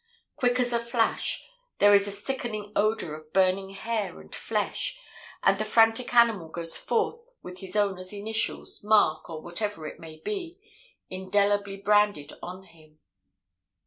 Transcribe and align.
Quick 0.35 0.59
as 0.59 0.73
a 0.73 0.79
flash, 0.79 1.47
there 1.77 1.93
is 1.93 2.07
a 2.07 2.11
sickening 2.11 2.71
odor 2.75 3.13
of 3.15 3.31
burning 3.33 3.69
hair 3.69 4.19
and 4.19 4.33
flesh, 4.33 4.97
and 5.43 5.59
the 5.59 5.63
frantic 5.63 6.11
animal 6.15 6.49
goes 6.49 6.75
forth 6.75 7.21
with 7.43 7.59
his 7.59 7.75
owner's 7.75 8.11
initials, 8.11 8.81
mark 8.83 9.29
or 9.29 9.43
whatever 9.43 9.85
it 9.85 9.99
may 9.99 10.19
be, 10.19 10.57
indelibly 11.11 11.77
branded 11.77 12.33
on 12.41 12.63
him. 12.63 12.97